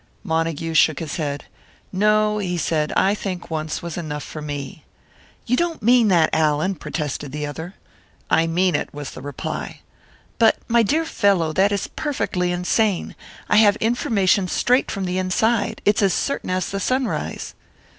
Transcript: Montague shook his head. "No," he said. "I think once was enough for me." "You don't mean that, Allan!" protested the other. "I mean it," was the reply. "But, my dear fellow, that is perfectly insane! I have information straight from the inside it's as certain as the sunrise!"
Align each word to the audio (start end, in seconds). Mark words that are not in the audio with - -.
Montague 0.23 0.73
shook 0.73 0.97
his 0.97 1.17
head. 1.17 1.45
"No," 1.93 2.39
he 2.39 2.57
said. 2.57 2.91
"I 2.97 3.13
think 3.13 3.51
once 3.51 3.83
was 3.83 3.97
enough 3.97 4.23
for 4.23 4.41
me." 4.41 4.83
"You 5.45 5.55
don't 5.55 5.83
mean 5.83 6.07
that, 6.07 6.31
Allan!" 6.33 6.73
protested 6.73 7.31
the 7.31 7.45
other. 7.45 7.75
"I 8.27 8.47
mean 8.47 8.73
it," 8.73 8.91
was 8.95 9.11
the 9.11 9.21
reply. 9.21 9.81
"But, 10.39 10.57
my 10.67 10.81
dear 10.81 11.05
fellow, 11.05 11.53
that 11.53 11.71
is 11.71 11.85
perfectly 11.85 12.51
insane! 12.51 13.15
I 13.47 13.57
have 13.57 13.75
information 13.75 14.47
straight 14.47 14.89
from 14.89 15.05
the 15.05 15.19
inside 15.19 15.83
it's 15.85 16.01
as 16.01 16.15
certain 16.15 16.49
as 16.49 16.69
the 16.69 16.79
sunrise!" 16.79 17.53